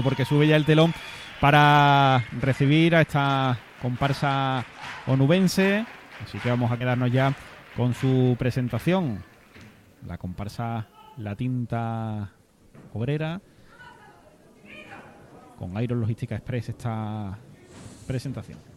porque 0.00 0.24
sube 0.24 0.46
ya 0.46 0.56
el 0.56 0.64
telón 0.64 0.94
para 1.40 2.24
recibir 2.40 2.96
a 2.96 3.02
esta 3.02 3.58
comparsa 3.82 4.64
onubense. 5.06 5.84
Así 6.24 6.38
que 6.38 6.48
vamos 6.48 6.72
a 6.72 6.78
quedarnos 6.78 7.12
ya 7.12 7.34
con 7.76 7.92
su 7.92 8.36
presentación. 8.38 9.22
La 10.06 10.16
comparsa 10.16 10.86
La 11.18 11.36
Tinta 11.36 12.30
Obrera. 12.94 13.40
Con 15.58 15.80
Iron 15.82 16.00
Logística 16.00 16.36
Express 16.36 16.70
esta 16.70 17.38
presentación. 18.06 18.71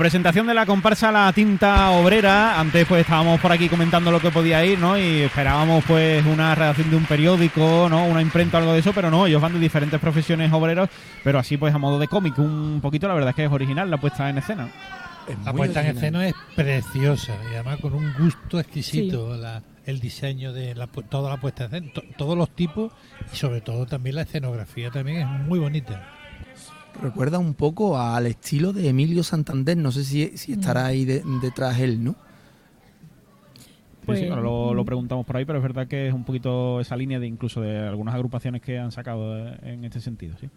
Presentación 0.00 0.46
de 0.46 0.54
la 0.54 0.64
comparsa 0.64 1.12
La 1.12 1.30
Tinta 1.34 1.90
Obrera. 1.90 2.58
Antes 2.58 2.86
pues 2.88 3.02
estábamos 3.02 3.38
por 3.38 3.52
aquí 3.52 3.68
comentando 3.68 4.10
lo 4.10 4.18
que 4.18 4.30
podía 4.30 4.64
ir, 4.64 4.78
¿no? 4.78 4.96
Y 4.96 5.20
esperábamos 5.20 5.84
pues 5.86 6.24
una 6.24 6.54
redacción 6.54 6.88
de 6.90 6.96
un 6.96 7.04
periódico, 7.04 7.86
¿no? 7.90 8.06
Una 8.06 8.22
imprenta 8.22 8.56
o 8.56 8.60
algo 8.60 8.72
de 8.72 8.78
eso, 8.78 8.94
pero 8.94 9.10
no, 9.10 9.26
ellos 9.26 9.42
van 9.42 9.52
de 9.52 9.58
diferentes 9.58 10.00
profesiones 10.00 10.50
obreros, 10.54 10.88
pero 11.22 11.38
así 11.38 11.58
pues 11.58 11.74
a 11.74 11.78
modo 11.78 11.98
de 11.98 12.08
cómic, 12.08 12.38
un 12.38 12.80
poquito, 12.82 13.08
la 13.08 13.14
verdad 13.14 13.30
es 13.30 13.36
que 13.36 13.44
es 13.44 13.52
original 13.52 13.90
la 13.90 13.98
puesta 13.98 14.30
en 14.30 14.38
escena. 14.38 14.68
La 15.44 15.52
puesta 15.52 15.80
en 15.86 15.96
escena 15.98 16.26
es 16.26 16.34
preciosa 16.56 17.34
y 17.52 17.54
además 17.56 17.78
con 17.80 17.92
un 17.92 18.10
gusto 18.18 18.58
exquisito 18.58 19.36
la- 19.36 19.62
el 19.84 20.00
diseño 20.00 20.54
de 20.54 20.74
la 20.74 20.86
pu- 20.90 21.04
toda 21.08 21.28
la 21.28 21.36
puesta 21.38 21.64
en 21.66 21.74
escena, 21.74 21.92
to- 21.92 22.02
todos 22.16 22.38
los 22.38 22.48
tipos 22.56 22.90
y 23.32 23.36
sobre 23.36 23.60
todo 23.60 23.84
también 23.84 24.16
la 24.16 24.22
escenografía 24.22 24.90
también 24.90 25.18
es 25.18 25.26
muy 25.26 25.58
bonita. 25.58 26.16
Recuerda 27.02 27.38
un 27.38 27.54
poco 27.54 27.98
al 27.98 28.26
estilo 28.26 28.72
de 28.72 28.88
Emilio 28.88 29.22
Santander, 29.22 29.76
no 29.76 29.90
sé 29.92 30.04
si, 30.04 30.36
si 30.36 30.52
estará 30.52 30.86
ahí 30.86 31.04
de- 31.04 31.22
detrás 31.40 31.78
él, 31.80 32.02
¿no? 32.04 32.14
Pues 34.04 34.18
sí, 34.18 34.24
Pues- 34.24 34.30
ahora 34.30 34.42
lo, 34.42 34.74
lo 34.74 34.84
preguntamos 34.84 35.24
por 35.26 35.36
ahí, 35.36 35.44
pero 35.44 35.58
es 35.58 35.62
verdad 35.62 35.86
que 35.86 36.08
es 36.08 36.14
un 36.14 36.24
poquito 36.24 36.80
esa 36.80 36.96
línea 36.96 37.18
de 37.20 37.26
incluso 37.26 37.60
de 37.60 37.78
algunas 37.78 38.14
agrupaciones 38.14 38.60
que 38.62 38.78
han 38.78 38.92
sacado 38.92 39.38
eh, 39.38 39.58
en 39.62 39.84
este 39.84 40.00
sentido, 40.00 40.36
sí. 40.40 40.48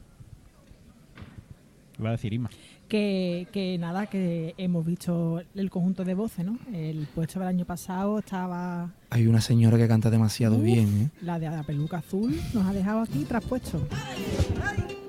Iba 2.00 2.10
a 2.10 2.14
decir 2.14 2.34
Isma. 2.34 2.50
Que, 2.90 3.48
que 3.52 3.78
nada, 3.78 4.08
que 4.08 4.56
hemos 4.58 4.86
visto 4.86 5.42
el 5.56 5.70
conjunto 5.70 6.04
de 6.04 6.14
voces, 6.16 6.46
¿no? 6.46 6.58
El 6.74 7.08
puesto 7.14 7.40
del 7.40 7.48
año 7.48 7.66
pasado 7.66 8.20
estaba 8.20 8.90
Hay 9.12 9.28
una 9.28 9.42
señora 9.42 9.78
que 9.78 9.88
canta 9.88 10.10
demasiado 10.10 10.58
Uf. 10.58 10.64
bien, 10.64 10.88
¿eh? 11.04 11.10
la 11.22 11.40
de 11.40 11.50
la 11.50 11.64
peluca 11.64 11.98
azul, 12.00 12.36
nos 12.54 12.66
ha 12.66 12.74
dejado 12.74 13.02
aquí 13.02 13.24
traspuesto. 13.26 13.80
Thank 13.90 15.03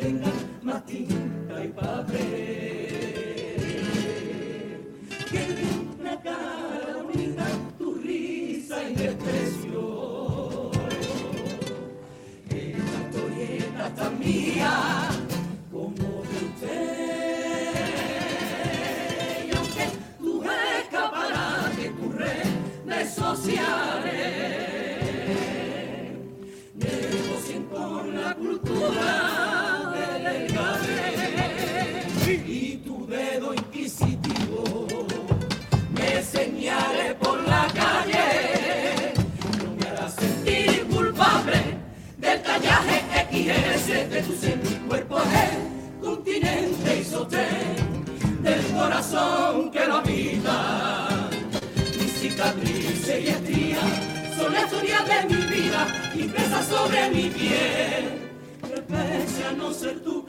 Venga. 0.00 0.29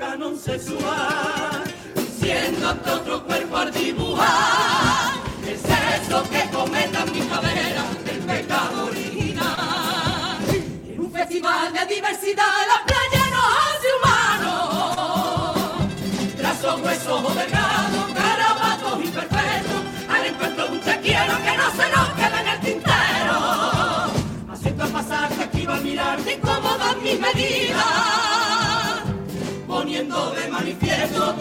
Canon 0.01 0.35
sexual, 0.35 1.63
siendo 2.19 2.81
que 2.81 2.89
otro 2.89 3.23
cuerpo 3.23 3.55
al 3.57 3.71
dibujar, 3.71 5.13
es 5.45 5.61
eso 5.63 6.23
que 6.23 6.49
cometan 6.49 7.11
mis 7.11 7.25
caderas 7.25 8.03
del 8.03 8.19
pecado 8.21 8.85
original. 8.87 10.39
Y 10.87 10.93
en 10.93 10.99
un 11.01 11.11
festival 11.11 11.71
de 11.71 11.85
diversidad 11.93 12.53
la 12.73 12.83
playa 12.89 13.23
nos 13.35 13.49
hace 13.67 13.89
humanos, 13.97 14.65
trazos 16.35 16.81
huesos 16.81 17.35
delgados, 17.35 18.13
garabatos 18.15 19.05
imperfectos, 19.05 19.81
al 20.09 20.25
encuentro 20.25 20.65
de 20.65 20.71
un 20.71 20.79
te 20.79 20.99
que 20.99 21.13
no 21.61 21.67
se 21.77 21.85
nos 21.95 22.07
quede 22.17 22.37
en 22.41 22.47
el 22.47 22.59
tintero. 22.59 23.37
Acepto 24.51 24.85
pasar 24.97 25.29
que 25.29 25.43
aquí 25.43 25.63
va 25.67 25.75
a 25.75 25.81
mirarte 25.81 26.33
incómodas 26.33 26.97
mis 27.03 27.19
medidas, 27.19 28.20
poniendo 29.91 30.31
de 30.31 30.47
manifiesto 30.47 31.35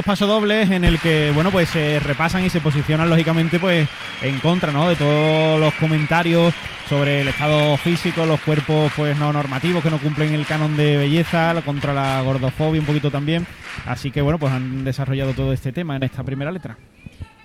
los 0.00 0.06
pasodobles 0.06 0.70
en 0.70 0.82
el 0.84 0.98
que, 0.98 1.30
bueno, 1.34 1.50
pues 1.50 1.68
se 1.68 2.00
repasan 2.00 2.42
y 2.42 2.48
se 2.48 2.62
posicionan 2.62 3.10
lógicamente 3.10 3.58
pues 3.58 3.86
en 4.22 4.38
contra, 4.38 4.72
¿no? 4.72 4.88
De 4.88 4.96
todos 4.96 5.60
los 5.60 5.74
comentarios 5.74 6.54
sobre 6.88 7.20
el 7.20 7.28
estado 7.28 7.76
físico, 7.76 8.24
los 8.24 8.40
cuerpos 8.40 8.90
pues 8.96 9.14
no 9.18 9.30
normativos 9.30 9.82
que 9.82 9.90
no 9.90 9.98
cumplen 9.98 10.32
el 10.32 10.46
canon 10.46 10.74
de 10.74 10.96
belleza, 10.96 11.54
contra 11.66 11.92
la 11.92 12.22
gordofobia 12.22 12.80
un 12.80 12.86
poquito 12.86 13.10
también. 13.10 13.46
Así 13.84 14.10
que 14.10 14.22
bueno, 14.22 14.38
pues 14.38 14.50
han 14.54 14.84
desarrollado 14.84 15.34
todo 15.34 15.52
este 15.52 15.70
tema 15.70 15.96
en 15.96 16.04
esta 16.04 16.24
primera 16.24 16.50
letra. 16.50 16.78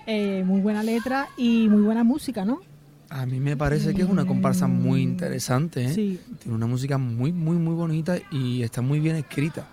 Eh, 0.06 0.42
muy 0.46 0.62
buena 0.62 0.82
letra 0.82 1.28
y 1.36 1.68
muy 1.68 1.82
buena 1.82 2.04
música, 2.04 2.46
¿no? 2.46 2.62
A 3.10 3.26
mí 3.26 3.38
me 3.38 3.54
parece 3.54 3.92
que 3.92 4.00
es 4.00 4.08
una 4.08 4.24
comparsa 4.24 4.66
muy 4.66 5.02
interesante, 5.02 5.84
¿eh? 5.84 5.92
Sí. 5.92 6.20
Tiene 6.38 6.56
una 6.56 6.66
música 6.66 6.96
muy, 6.96 7.32
muy, 7.32 7.56
muy 7.56 7.74
bonita 7.74 8.16
y 8.32 8.62
está 8.62 8.80
muy 8.80 8.98
bien 8.98 9.16
escrita. 9.16 9.66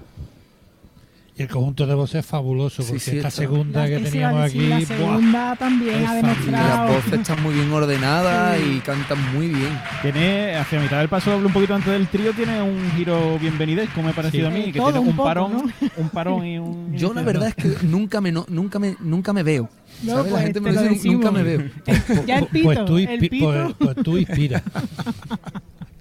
Y 1.35 1.41
el 1.41 1.47
conjunto 1.47 1.87
de 1.87 1.95
voces 1.95 2.19
es 2.19 2.25
fabuloso, 2.27 2.83
Sí, 2.83 2.89
porque 2.89 2.99
sí, 2.99 3.11
esta 3.17 3.29
está- 3.29 3.41
segunda 3.41 3.87
que 3.87 3.97
teníamos 3.97 4.41
aquí, 4.43 4.67
La 4.67 4.75
¡buah! 4.77 4.85
segunda 4.85 5.55
también 5.55 5.95
es 6.03 6.07
ha 6.09 6.13
demostrado. 6.13 6.85
las 6.93 6.95
voces 6.95 7.19
están 7.21 7.41
muy 7.41 7.55
bien 7.55 7.71
ordenadas 7.73 8.59
y 8.61 8.79
cantan 8.81 9.33
muy 9.33 9.47
bien. 9.47 9.79
Tiene, 10.03 10.55
hacia 10.57 10.79
mitad 10.79 10.99
del 10.99 11.09
pasodoble, 11.09 11.47
un 11.47 11.53
poquito 11.53 11.73
antes 11.73 11.91
del 11.91 12.07
trío, 12.07 12.33
tiene 12.33 12.61
un 12.61 12.79
giro 12.95 13.39
bienvenidesco, 13.39 14.03
me 14.03 14.09
ha 14.09 14.13
parecido 14.13 14.51
Sí. 14.51 14.55
a 14.55 14.57
mí, 14.59 14.71
que 14.71 14.77
Todo 14.77 14.91
tiene 14.91 14.99
un 14.99 15.07
un 15.07 15.15
poco, 15.15 15.27
parón, 15.27 15.51
¿no? 15.53 15.63
un 15.97 16.09
parón 16.09 16.45
y 16.45 16.59
un... 16.59 16.93
Yo 16.97 17.11
la 17.15 17.23
verdad 17.23 17.47
es 17.47 17.55
que 17.55 17.83
nunca 17.87 18.21
me, 18.21 18.31
no- 18.31 18.45
nunca 18.49 18.77
me, 18.77 18.95
nunca 18.99 19.33
me 19.33 19.41
veo. 19.41 19.67
No, 20.03 20.11
¿Sabes? 20.17 20.25
La 20.25 20.31
pues 20.33 20.43
gente 20.43 20.59
me 20.61 20.71
lo 20.71 20.81
dice, 20.83 21.07
nunca 21.09 21.31
me 21.31 21.41
veo. 21.41 21.63
Ya 22.27 22.37
el 22.37 22.45
Pues- 22.45 22.51
pito, 22.51 22.63
pues 22.65 22.85
tú, 22.85 22.97
el 22.99 23.07
inspi- 23.09 23.29
pito. 23.31 23.45
pues- 23.45 23.73
pues 23.79 23.95
tú 24.05 24.17
inspiras. 24.19 24.61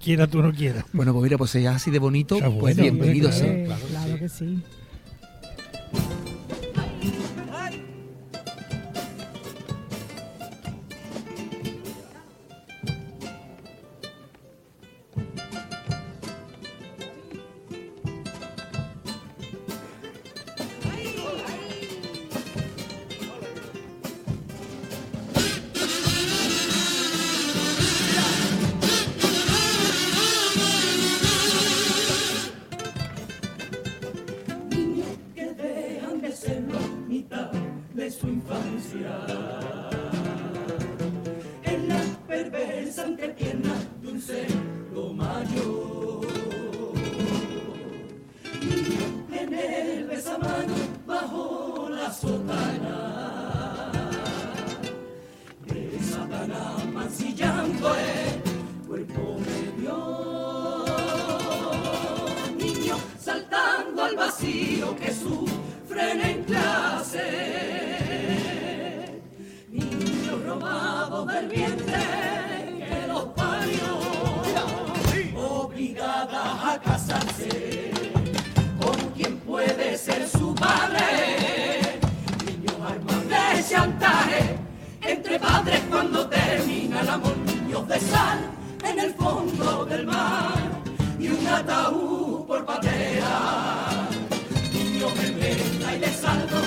Quiera 0.03 0.27
tú 0.27 0.43
no 0.43 0.51
quieras. 0.53 0.85
Bueno, 0.93 1.11
pues 1.13 1.23
mira, 1.23 1.37
pues 1.39 1.49
si 1.49 1.59
es 1.59 1.67
así 1.67 1.89
de 1.89 1.97
bonito, 1.97 2.37
pues 2.37 2.53
bueno, 2.53 2.83
bienvenido 2.83 3.31
sea. 3.31 3.65
Claro 3.65 4.19
que 4.19 4.29
sí. 4.29 4.61
Entre 85.01 85.39
padres 85.39 85.81
cuando 85.89 86.27
termina 86.27 87.01
el 87.01 87.09
amor. 87.09 87.32
De 87.87 87.99
sal 87.99 88.39
en 88.85 88.97
el 88.97 89.13
fondo 89.13 89.85
del 89.85 90.05
mar 90.05 90.53
y 91.19 91.27
un 91.27 91.47
ataúd 91.47 92.45
por 92.47 92.65
patera. 92.65 94.07
Niños 94.73 95.13
de 95.19 95.31
venta 95.31 95.95
y 95.95 95.99
de 95.99 96.07
saldo 96.07 96.61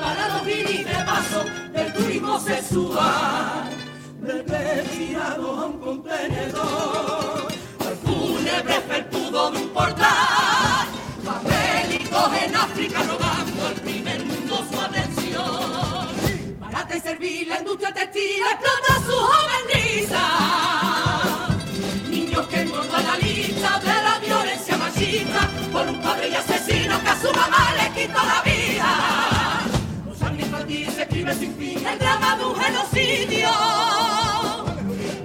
para 0.00 0.28
los 0.28 0.46
guiris 0.46 0.86
de 0.86 1.04
paso 1.04 1.44
del 1.72 1.92
turismo 1.92 2.40
sexual. 2.40 3.70
Retirados 4.22 5.58
a 5.58 5.66
un 5.66 5.78
contenedor, 5.78 7.52
al 7.80 7.96
fúnebre 8.04 8.80
felpudo 8.88 9.50
de 9.50 9.58
un 9.58 9.68
portal. 9.68 10.86
Famélicos 11.22 12.30
en 12.44 12.56
África 12.56 13.02
rogando 13.02 13.66
al 13.66 13.74
primer 13.74 14.24
mundo 14.24 14.64
su 14.70 14.80
atención. 14.80 16.58
Barata 16.58 16.96
y 16.96 17.00
servir 17.00 17.48
la 17.48 17.58
industria 17.58 17.92
textil 17.92 18.42
explota 18.50 18.94
su 19.06 19.12
joven 19.12 19.71
Niños 22.08 22.46
que 22.46 22.60
engordan 22.62 23.04
la 23.04 23.16
lista 23.18 23.78
de 23.78 23.86
la 23.88 24.18
violencia 24.24 24.78
machista 24.78 25.50
por 25.70 25.86
un 25.86 26.00
padre 26.00 26.28
y 26.30 26.34
asesino 26.34 26.98
que 27.02 27.08
a 27.08 27.20
su 27.20 27.30
mamá 27.32 27.74
le 27.76 28.00
quitó 28.00 28.18
la 28.24 28.40
vida. 28.42 29.60
Con 30.06 30.18
sangre 30.18 30.46
infantil 30.46 30.90
se 30.92 31.02
escribe 31.02 31.34
sin 31.34 31.54
fin 31.56 31.86
el 31.86 31.98
drama 31.98 32.36
de 32.36 32.44
un 32.46 32.54
genocidio. 32.56 33.50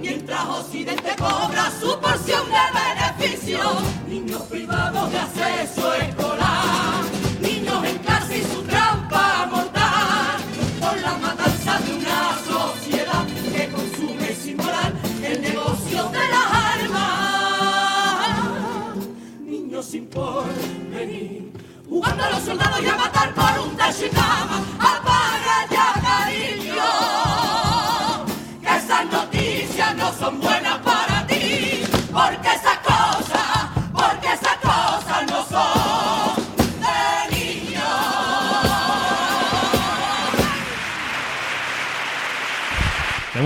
Mientras 0.02 0.44
Occidente 0.44 1.16
cobra 1.16 1.72
su 1.80 1.98
porción 1.98 2.46
de 2.50 2.64
beneficio. 2.78 3.60
Niños 4.06 4.42
privados 4.42 5.10
de 5.10 5.18
acceso 5.18 5.94
escolar. 5.94 6.27
Porvenir. 20.18 21.52
Jugando 21.88 22.24
a 22.24 22.30
los 22.30 22.42
soldados 22.42 22.80
y 22.82 22.86
a 22.88 22.96
matar 22.96 23.32
por 23.34 23.60
un 23.64 23.76
techo. 23.76 24.06
Apaga 24.80 25.58
ya, 25.70 25.94
cariño. 26.06 26.90
Que 28.60 28.76
esas 28.78 29.06
noticias 29.12 29.96
no 29.96 30.12
son 30.14 30.40
buenas 30.40 30.57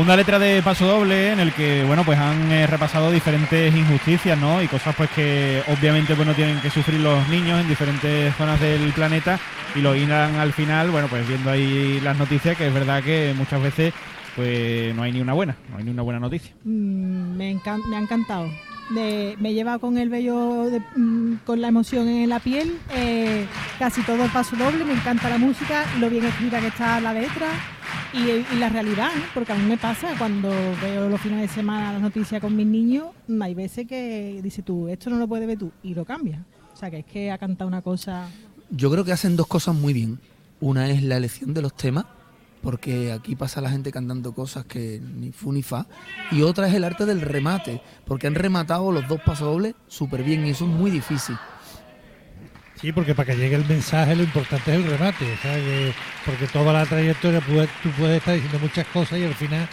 Segunda 0.02 0.16
letra 0.16 0.40
de 0.40 0.61
Paso 0.62 0.85
Doble, 0.85 1.30
en 1.30 1.38
el 1.38 1.52
que, 1.52 1.85
bueno, 1.85 2.02
pues 2.04 2.18
han 2.18 2.50
eh, 2.50 2.66
repasado 2.66 3.12
diferentes 3.12 3.73
injusticias, 3.73 4.37
¿no? 4.37 4.61
Y 4.61 4.66
cosas, 4.66 4.97
pues, 4.97 5.09
que 5.11 5.62
obviamente, 5.68 6.16
pues, 6.16 6.26
no 6.26 6.35
tienen 6.35 6.59
que 6.61 6.71
sufrir 6.71 6.99
los 6.99 7.28
niños 7.28 7.61
en 7.61 7.68
diferentes 7.68 8.35
zonas 8.35 8.59
del 8.61 8.90
planeta 8.94 9.38
y 9.76 9.80
lo 9.80 9.94
hilan 9.94 10.35
al 10.35 10.52
final, 10.52 10.90
bueno, 10.90 11.06
pues 11.06 11.25
viendo 11.28 11.50
ahí 11.52 12.00
las 12.02 12.18
noticias, 12.18 12.56
que 12.56 12.66
es 12.66 12.75
verdad 12.75 13.00
que 13.00 13.32
muchas 13.38 13.62
veces, 13.62 13.94
pues, 14.35 14.92
no 14.97 15.04
hay 15.04 15.12
ni 15.12 15.21
una 15.21 15.35
buena, 15.35 15.54
no 15.71 15.76
hay 15.78 15.85
ni 15.85 15.92
una 15.92 16.02
buena 16.02 16.18
noticia. 16.18 16.50
Mm, 16.64 17.37
me, 17.37 17.52
encan- 17.54 17.85
me 17.88 17.94
ha 17.97 18.00
encantado. 18.00 18.50
De- 18.90 19.37
me 19.38 19.54
lleva 19.54 19.78
con 19.78 19.99
el 19.99 20.09
vello, 20.09 20.64
de- 20.68 20.80
mm, 20.97 21.37
con 21.47 21.61
la 21.61 21.68
emoción 21.68 22.09
en 22.09 22.28
la 22.28 22.40
piel. 22.40 22.76
eh, 22.92 23.47
casi 23.78 24.02
todo 24.02 24.25
el 24.25 24.30
paso 24.32 24.56
doble. 24.56 24.85
Me 24.85 24.94
encanta 24.94 25.28
la 25.30 25.38
música, 25.38 25.85
lo 26.00 26.11
bien 26.11 26.25
escrita 26.25 26.59
que 26.61 26.66
está 26.66 27.00
la 27.00 27.12
letra 27.12 27.47
y, 28.12 28.57
la 28.59 28.69
realidad. 28.69 29.11
Porque 29.35 29.52
a 29.52 29.54
mí 29.57 29.64
me 29.64 29.76
pasa 29.76 30.14
cuando 30.19 30.50
veo 30.81 31.09
los 31.09 31.21
fines 31.21 31.40
de 31.40 31.49
semana 31.49 31.92
las 31.92 32.02
noticias 32.02 32.40
con 32.40 32.54
mis 32.54 32.66
niños, 32.66 33.09
hay 33.40 33.54
veces 33.54 33.87
que 33.87 34.40
dices 34.42 34.64
tú, 34.64 34.88
esto 34.88 35.11
no 35.11 35.16
lo 35.16 35.28
puedes 35.28 35.47
ver 35.47 35.59
tú, 35.59 35.73
y 35.83 35.95
lo 35.95 36.04
cambias. 36.04 36.40
O 36.73 36.76
sea, 36.76 36.90
que 36.90 37.00
es 37.00 37.04
que 37.04 37.31
ha 37.31 37.38
cantado 37.38 37.69
una 37.69 37.83
cosa. 37.83 38.28
Yo 38.71 38.90
creo 38.90 39.04
que 39.04 39.12
hacen 39.12 39.37
dos 39.37 39.47
cosas 39.47 39.75
muy 39.75 39.92
bien. 39.92 40.19
Una 40.61 40.88
es 40.88 41.02
la 41.02 41.16
elección 41.16 41.54
de 41.54 41.62
los 41.62 41.75
temas, 41.75 42.07
porque 42.62 43.12
aquí 43.12 43.35
pasa 43.35 43.61
la 43.61 43.71
gente 43.71 43.90
cantando 43.90 44.33
cosas 44.33 44.64
que 44.64 45.00
ni 45.00 45.33
fu 45.33 45.52
ni 45.52 45.62
fa. 45.62 45.87
Y 46.31 46.42
otra 46.42 46.69
es 46.69 46.75
el 46.75 46.85
arte 46.85 47.04
del 47.04 47.21
remate, 47.21 47.83
porque 48.07 48.26
han 48.26 48.35
rematado 48.35 48.92
los 48.92 49.09
dos 49.09 49.21
pasodobles 49.21 49.75
súper 49.88 50.23
bien 50.23 50.47
y 50.47 50.50
eso 50.50 50.64
es 50.64 50.71
muy 50.71 50.90
difícil. 50.90 51.37
Sí, 52.83 52.91
porque 52.93 53.15
para 53.15 53.33
que 53.33 53.39
llegue 53.39 53.55
el 53.57 53.65
mensaje 53.65 54.17
lo 54.17 54.25
importante 54.25 54.73
es 54.73 54.77
el 54.77 54.85
remate, 54.91 55.25
¿sabes? 55.41 55.62
Que- 55.62 55.93
porque 56.27 56.47
toda 56.49 56.73
la 56.73 56.85
trayectoria 56.85 57.41
puede- 57.41 57.69
tú 57.83 57.89
puedes 57.97 58.19
estar 58.19 58.35
diciendo 58.35 58.59
muchas 58.61 58.87
cosas 58.89 59.19
y 59.21 59.25
al 59.25 59.35
final 59.35 59.69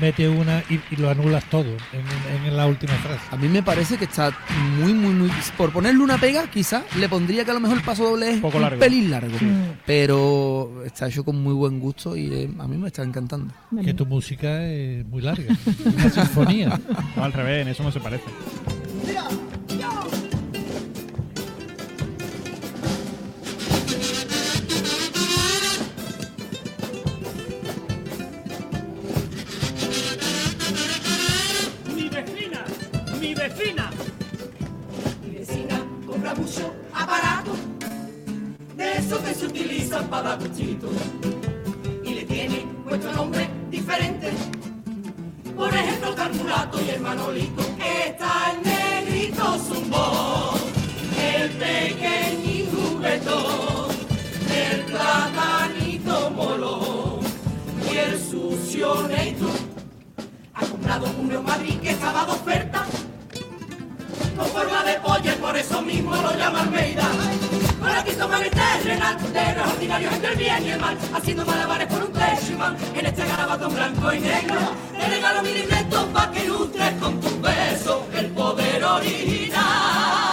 metes 0.00 0.28
una 0.28 0.62
y, 0.70 0.80
y 0.90 0.96
lo 0.96 1.10
anulas 1.10 1.44
todo 1.50 1.66
en, 1.92 2.46
en 2.46 2.56
la 2.56 2.66
última 2.66 2.94
frase. 2.94 3.20
A 3.30 3.36
mí 3.36 3.46
me 3.48 3.62
parece 3.62 3.98
que 3.98 4.06
está 4.06 4.32
muy, 4.80 4.94
muy, 4.94 5.12
muy... 5.12 5.30
Por 5.58 5.70
ponerle 5.70 6.02
una 6.02 6.16
pega, 6.18 6.46
quizás 6.50 6.82
le 6.96 7.08
pondría 7.10 7.44
que 7.44 7.50
a 7.50 7.54
lo 7.54 7.60
mejor 7.60 7.76
el 7.76 7.82
pasodoble 7.84 8.30
es 8.30 8.40
Poco 8.40 8.56
un 8.56 8.62
largo. 8.62 8.80
pelín 8.80 9.10
largo. 9.10 9.36
Pero 9.84 10.82
está 10.86 11.08
hecho 11.08 11.24
con 11.24 11.42
muy 11.42 11.52
buen 11.52 11.78
gusto 11.78 12.16
y 12.16 12.32
eh, 12.32 12.50
a 12.58 12.66
mí 12.66 12.78
me 12.78 12.86
está 12.88 13.02
encantando. 13.02 13.52
Que 13.84 13.92
tu 13.92 14.06
música 14.06 14.64
es 14.64 15.04
muy 15.06 15.20
larga, 15.20 15.54
una 15.94 16.08
sinfonía. 16.10 16.80
No, 17.16 17.24
al 17.24 17.32
revés, 17.34 17.62
en 17.62 17.68
eso 17.68 17.82
no 17.82 17.92
se 17.92 18.00
parece. 18.00 18.24
Utilizan 40.56 40.78
para 40.80 40.95
blanco 73.76 74.12
y 74.12 74.20
negro. 74.20 74.60
Te 74.98 75.06
regalo 75.06 75.42
mi 75.42 75.52
libreto 75.52 76.06
pa' 76.12 76.30
que 76.32 76.44
ilustres 76.44 76.94
con 76.94 77.20
tu 77.20 77.40
beso 77.40 78.06
el 78.14 78.26
poder 78.30 78.82
original 78.84 80.25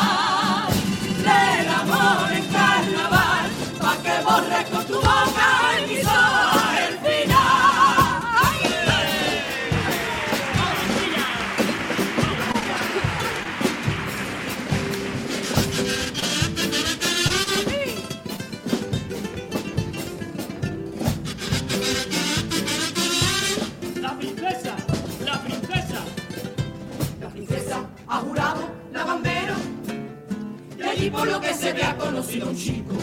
conocido 32.13 32.47
un 32.47 32.55
chico. 32.55 32.95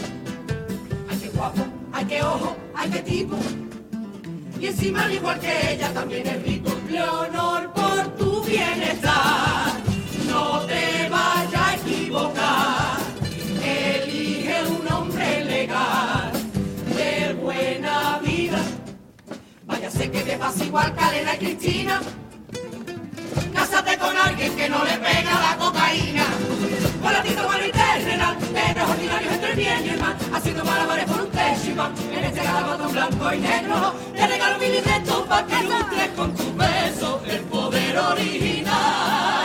Ay, 1.09 1.17
qué 1.21 1.29
guapo, 1.29 1.65
ay, 1.91 2.05
qué 2.05 2.23
ojo, 2.23 2.55
ay, 2.73 2.89
qué 2.91 2.99
tipo. 2.99 3.37
Y 4.57 4.67
encima, 4.67 5.03
al 5.03 5.11
igual 5.11 5.37
que 5.39 5.73
ella, 5.73 5.93
también 5.93 6.27
es 6.27 6.43
rico. 6.43 6.71
Leonor, 6.89 7.73
por 7.73 8.15
tu 8.15 8.41
bienestar, 8.43 9.73
no 10.29 10.61
te 10.61 11.09
vayas 11.09 11.61
a 11.61 11.75
equivocar. 11.75 12.99
Elige 13.65 14.63
un 14.79 14.93
hombre 14.93 15.43
legal, 15.43 16.31
de 16.95 17.33
buena 17.33 18.19
vida. 18.19 18.61
Váyase 19.65 20.09
que 20.09 20.21
te 20.21 20.37
pasa 20.37 20.63
igual 20.63 20.95
que 20.95 21.03
a 21.03 21.09
Elena 21.09 21.35
y 21.35 21.37
Cristina. 21.37 22.01
Cásate 23.53 23.97
con 23.97 24.15
alguien 24.15 24.55
que 24.55 24.69
no 24.69 24.85
le 24.85 24.97
pega 24.99 25.33
la 25.47 25.57
cocaína. 25.57 26.25
Con 27.01 27.11
la 27.11 27.23
ordinarios 29.01 29.33
entre 29.33 29.49
el 29.49 29.55
bien 29.55 29.85
y 29.85 29.89
el 29.89 29.99
mal, 29.99 30.15
haciendo 30.33 30.63
malabares 30.63 31.05
por 31.05 31.21
un 31.21 31.29
Teshman, 31.31 31.93
en 32.11 32.23
este 32.23 32.43
garabato 32.43 32.89
blanco 32.89 33.33
y 33.33 33.39
negro. 33.39 33.93
Te 34.15 34.27
regalo 34.27 34.59
mi 34.59 34.67
libreto 34.67 35.25
pa' 35.25 35.45
que 35.45 35.59
ilustres 35.63 36.09
con 36.15 36.35
tu 36.35 36.53
beso 36.55 37.21
el 37.27 37.41
poder 37.41 37.97
original. 37.97 39.40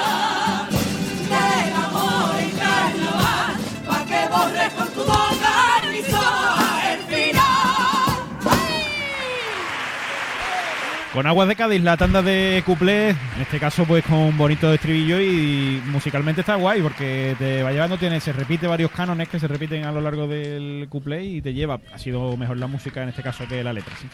Con 11.17 11.27
Aguas 11.27 11.49
de 11.49 11.57
Cádiz, 11.57 11.83
la 11.83 11.97
tanda 11.97 12.21
de 12.21 12.63
cuplés, 12.67 13.17
en 13.37 13.41
este 13.41 13.59
caso 13.59 13.87
pues 13.87 14.05
con 14.05 14.19
un 14.19 14.37
bonito 14.37 14.71
estribillo 14.71 15.19
y 15.19 15.81
musicalmente 15.87 16.43
está 16.43 16.57
guay 16.57 16.83
porque 16.83 17.35
te 17.39 17.63
va 17.63 17.73
llevando, 17.73 17.97
tiene, 17.97 18.21
se 18.21 18.35
repite 18.35 18.67
varios 18.67 18.91
cánones 18.91 19.27
que 19.27 19.41
se 19.41 19.49
repiten 19.49 19.87
a 19.87 19.93
lo 19.93 20.03
largo 20.03 20.27
del 20.27 20.87
cuplé 20.91 21.25
y 21.25 21.41
te 21.41 21.55
lleva. 21.55 21.81
Ha 21.91 21.99
sido 21.99 22.37
mejor 22.37 22.59
la 22.59 22.67
música 22.67 23.03
en 23.03 23.09
este 23.09 23.23
caso 23.23 23.49
que 23.49 23.65
la 23.65 23.73
letra, 23.73 23.97
sí. 23.99 24.07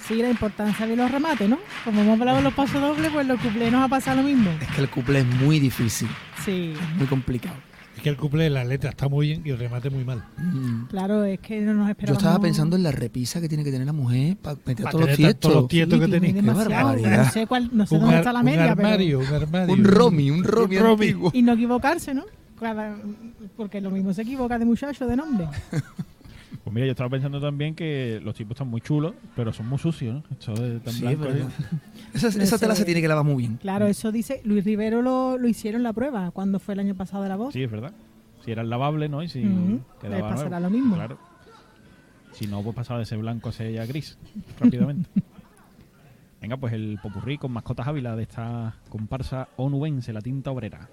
Sí, 0.00 0.20
la 0.20 0.28
importancia 0.28 0.88
de 0.88 0.96
los 0.96 1.08
remates, 1.08 1.48
¿no? 1.48 1.60
Como 1.84 2.00
hemos 2.00 2.18
hablado 2.18 2.38
de 2.38 2.42
los 2.42 2.54
pasos 2.54 2.80
dobles, 2.80 3.12
pues 3.12 3.28
los 3.28 3.38
cuplés 3.38 3.70
nos 3.70 3.84
ha 3.84 3.88
pasado 3.88 4.16
lo 4.16 4.24
mismo. 4.24 4.50
Es 4.60 4.68
que 4.74 4.80
el 4.80 4.88
couple 4.88 5.20
es 5.20 5.26
muy 5.26 5.60
difícil, 5.60 6.08
Sí, 6.44 6.74
muy 6.96 7.06
complicado. 7.06 7.54
Es 7.96 8.02
que 8.02 8.08
el 8.08 8.16
couple, 8.16 8.50
la 8.50 8.64
letra 8.64 8.90
está 8.90 9.08
muy 9.08 9.28
bien 9.28 9.42
y 9.44 9.50
el 9.50 9.58
remate 9.58 9.88
muy 9.88 10.04
mal. 10.04 10.24
Mm. 10.36 10.86
claro, 10.86 11.24
es 11.24 11.38
que 11.40 11.60
no 11.60 11.74
nos 11.74 11.86
Yo 11.86 11.90
esperábamos. 11.92 12.22
estaba 12.22 12.40
pensando 12.42 12.76
en 12.76 12.82
la 12.82 12.90
repisa 12.92 13.40
que 13.40 13.48
tiene 13.48 13.62
que 13.64 13.70
tener 13.70 13.86
la 13.86 13.92
mujer 13.92 14.36
para 14.36 14.58
meter 14.66 14.84
Pa' 14.84 14.90
todos 14.90 15.06
los 15.06 15.16
tiestos. 15.16 15.40
todos 15.40 15.54
los 15.62 15.68
tiestos 15.68 16.00
que 16.00 16.08
tenéis. 16.08 16.34
No 16.42 17.30
sé, 17.30 17.46
cuál, 17.46 17.70
no 17.72 17.86
sé 17.86 17.94
Un, 17.94 18.00
dónde 18.02 18.16
ar- 18.16 18.20
está 18.22 18.32
la 18.32 18.40
un 18.40 18.44
media, 18.44 18.70
armario, 18.72 19.20
un 19.20 19.26
armario. 19.26 19.72
Un 19.74 19.84
Romy, 19.84 20.30
un 20.30 20.42
pero... 20.42 21.30
Y 21.32 21.42
no 21.42 21.52
equivocarse, 21.52 22.14
¿no? 22.14 22.24
Cada- 22.58 22.96
porque 23.56 23.80
lo 23.80 23.90
mismo 23.90 24.12
se 24.12 24.22
equivoca 24.22 24.58
de 24.58 24.64
muchacho, 24.64 25.06
de 25.06 25.16
nombre. 25.16 25.46
Pues 26.64 26.72
mira, 26.72 26.86
yo 26.86 26.92
estaba 26.92 27.10
pensando 27.10 27.40
también 27.42 27.74
que 27.74 28.20
los 28.24 28.34
tipos 28.34 28.52
están 28.54 28.68
muy 28.68 28.80
chulos, 28.80 29.12
pero 29.36 29.52
son 29.52 29.68
muy 29.68 29.78
sucios, 29.78 30.14
¿no? 30.14 30.22
Esto 30.30 30.54
de 30.54 30.80
tan 30.80 30.94
Sí, 30.94 31.02
blanco, 31.02 31.26
es 31.26 31.34
verdad. 31.34 31.50
¿eh? 31.50 31.80
Esa, 32.42 32.58
tela 32.58 32.74
se 32.74 32.86
tiene 32.86 33.02
que 33.02 33.08
lavar 33.08 33.24
muy 33.24 33.36
bien. 33.36 33.58
Claro, 33.58 33.86
eso 33.86 34.10
dice. 34.10 34.40
Luis 34.44 34.64
Rivero 34.64 35.02
lo, 35.02 35.36
lo 35.36 35.46
hicieron 35.46 35.82
la 35.82 35.92
prueba 35.92 36.30
cuando 36.30 36.58
fue 36.58 36.72
el 36.74 36.80
año 36.80 36.94
pasado 36.94 37.22
de 37.22 37.28
la 37.28 37.36
voz. 37.36 37.52
Sí, 37.52 37.62
es 37.62 37.70
verdad. 37.70 37.92
Si 38.44 38.50
era 38.50 38.62
lavable, 38.64 39.08
¿no? 39.10 39.22
Y 39.22 39.28
si 39.28 39.44
Ujú. 39.46 39.80
quedaba 40.00 40.16
Le 40.16 40.22
pasará 40.22 40.58
nuevo. 40.60 40.64
lo 40.64 40.70
mismo. 40.70 40.94
Claro. 40.96 41.18
Si 42.32 42.46
no, 42.46 42.62
pues 42.62 42.74
pasaba 42.74 42.98
de 42.98 43.04
ser 43.06 43.18
blanco 43.18 43.50
a 43.50 43.52
ser 43.52 43.70
ya 43.70 43.84
gris, 43.84 44.16
rápidamente. 44.58 45.08
Venga, 46.40 46.56
pues 46.56 46.72
el 46.72 46.98
popurrí 47.02 47.36
con 47.36 47.52
mascotas 47.52 47.86
Ávila 47.88 48.16
de 48.16 48.22
esta 48.22 48.74
comparsa 48.88 49.48
onubense, 49.56 50.12
la 50.14 50.20
tinta 50.22 50.50
obrera. 50.50 50.88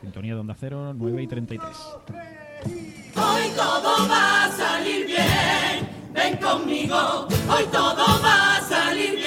Sintonía 0.00 0.34
de 0.34 0.40
Onda 0.40 0.54
Cero, 0.58 0.94
9 0.94 1.22
y 1.22 1.26
33. 1.26 1.76
Hoy 2.66 3.50
todo 3.56 4.08
va 4.08 4.44
a 4.44 4.52
salir 4.56 5.06
bien, 5.06 5.88
ven 6.12 6.36
conmigo, 6.38 7.26
hoy 7.48 7.64
todo 7.72 8.04
va 8.22 8.56
a 8.56 8.60
salir 8.68 9.12
bien. 9.16 9.26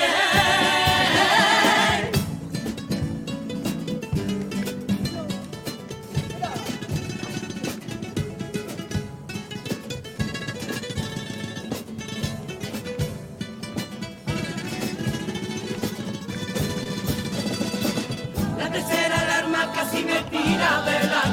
La 18.58 18.70
tercera 18.70 19.20
alarma 19.22 19.72
casi 19.74 20.04
me 20.04 20.22
tira 20.30 20.82
de 20.84 21.08
la 21.08 21.29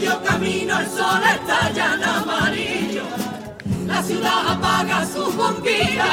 medio 0.00 0.22
camino 0.22 0.80
el 0.80 0.86
sol 0.86 1.20
está 1.22 1.70
ya 1.72 1.94
en 1.94 2.04
amarillo, 2.04 3.02
la 3.86 4.02
ciudad 4.02 4.48
apaga 4.48 5.04
sus 5.04 5.36
bombillas. 5.36 6.06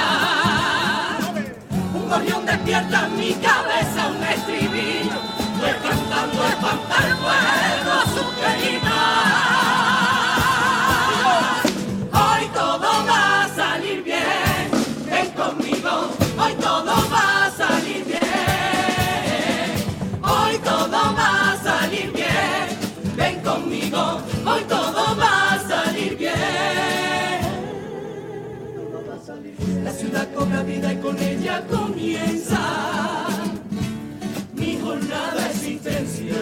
Un 1.94 2.10
gorrión 2.10 2.46
despierta 2.46 3.06
en 3.06 3.17
mi 3.17 3.34
cabeza 3.36 4.08
un 4.10 4.24
estribillo, 4.24 5.22
voy 5.60 5.72
cantando 5.82 6.48
espantar 6.48 7.15
fuego 7.22 7.91
a 7.91 8.06
sus 8.13 8.29
queridas. 8.42 9.76
jornada 30.18 30.25
cobra 30.34 30.64
vida 30.64 30.94
y 30.94 30.98
con 30.98 31.20
ella 31.20 31.64
comienza 31.70 32.60
mi 34.53 34.80
jornada 34.80 35.50
existencial. 35.50 36.42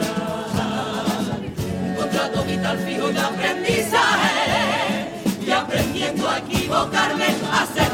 Un 1.89 1.95
contrato 1.95 2.43
vital 2.43 2.77
fijo 2.79 3.09
de 3.09 3.19
aprendizaje 3.19 5.09
y 5.45 5.51
aprendiendo 5.51 6.29
a 6.29 6.37
equivocarme, 6.39 7.25
a 7.51 7.65
ser 7.73 7.89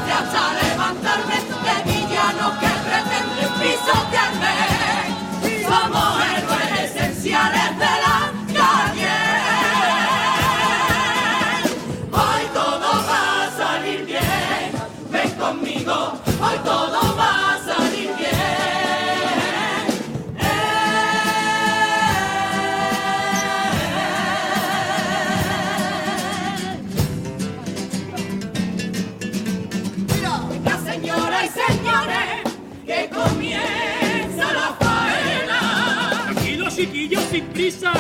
sin 37.32 37.46
prisa, 37.48 37.94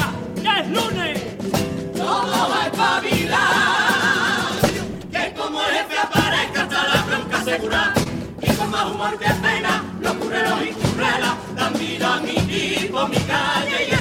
ya 0.43 0.59
es 0.59 0.69
lunes. 0.69 1.21
Todo 1.95 2.53
a 2.53 2.65
espabilar, 2.65 3.39
que 5.09 5.33
como 5.33 5.59
jefe 5.59 5.97
aparezca 5.97 6.63
hasta 6.63 6.87
la 6.87 7.01
bronca 7.03 7.43
segura. 7.45 7.93
Y 8.41 8.51
con 8.51 8.69
más 8.69 8.91
humor 8.91 9.17
que 9.17 9.29
pena, 9.35 9.83
los 10.01 10.13
cureros 10.15 10.59
y 10.63 10.71
currelas 10.73 11.35
dan 11.55 11.73
vida 11.79 12.15
a 12.15 12.19
mi 12.19 12.33
tipo, 12.33 13.07
mi 13.07 13.17
calle 13.19 13.87
y 13.89 13.93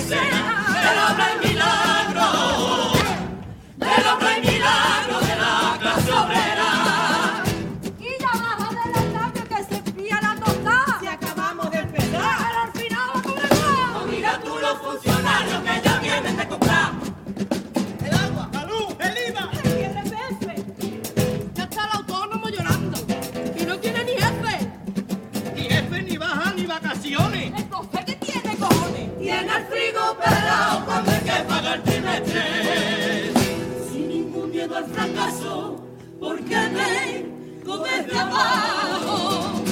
trabajo. 38.10 39.62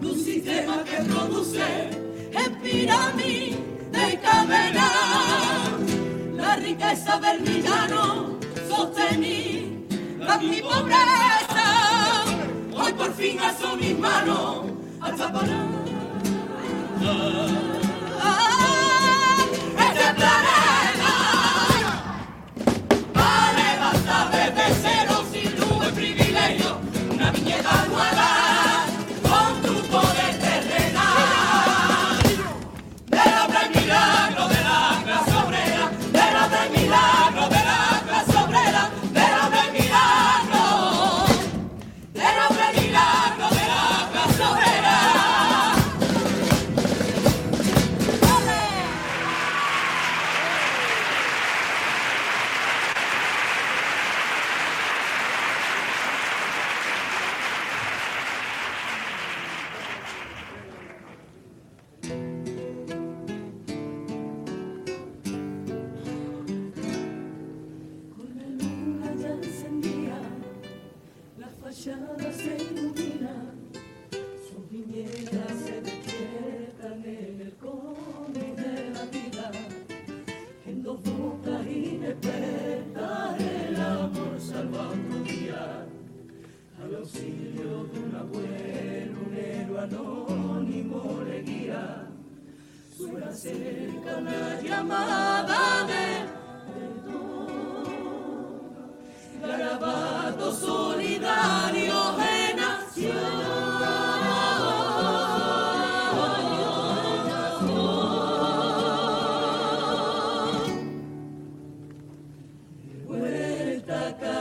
De 0.00 0.06
un 0.06 0.24
sistema 0.24 0.84
que 0.84 0.96
produce 1.04 1.90
en 2.32 2.54
pirámide 2.62 4.12
y 4.12 4.16
cadena. 4.16 4.90
La 6.36 6.56
riqueza 6.56 7.18
del 7.20 7.40
villano 7.40 8.38
sostenida 8.68 9.64
mi 10.40 10.60
pobreza. 10.60 12.24
Hoy 12.76 12.92
por 12.92 13.12
fin 13.14 13.38
a 13.40 13.76
mis 13.76 13.98
manos 13.98 14.64
al 15.00 15.16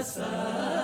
sun. 0.03 0.82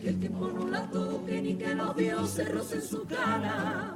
Y 0.04 0.08
el 0.08 0.20
tiempo 0.20 0.48
no 0.48 0.68
la 0.68 0.84
toque 0.89 1.41
ni 1.41 1.56
que 1.56 1.74
los 1.74 1.96
dioses 1.96 2.52
rocen 2.52 2.82
su 2.82 3.04
cara. 3.06 3.94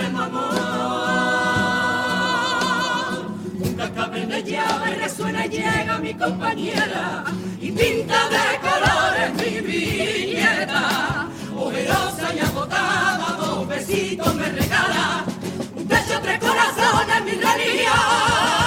supremo 0.00 0.22
amor. 0.22 0.50
Un 3.60 3.74
cascabel 3.74 4.28
de 4.28 4.42
llave 4.42 4.94
resuena 4.96 5.46
y 5.46 5.48
llega 5.50 5.98
mi 5.98 6.14
compañera 6.14 7.24
y 7.60 7.72
pinta 7.72 8.28
de 8.28 8.58
colores 8.66 9.34
mi 9.34 9.60
viñeta. 9.60 11.28
Ojerosa 11.56 12.34
y 12.34 12.38
agotada, 12.38 13.36
dos 13.38 13.68
besitos 13.68 14.34
me 14.34 14.48
regala, 14.48 15.24
un 15.76 15.86
techo, 15.86 16.18
tres 16.22 16.38
corazones, 16.38 17.24
mi 17.24 17.32
religión. 17.32 18.59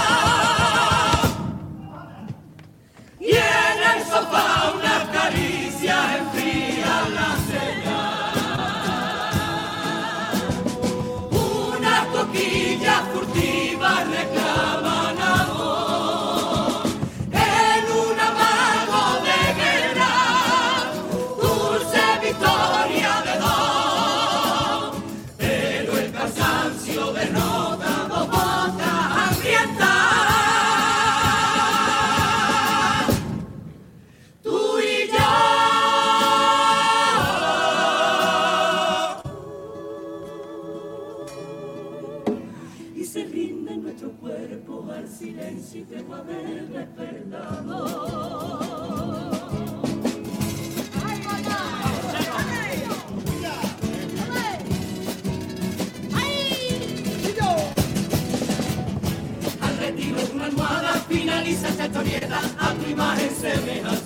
esa 61.63 61.77
chatoneta 61.77 62.39
a 62.59 62.73
tu 62.73 62.89
imagen 62.89 63.29
semeja. 63.35 64.02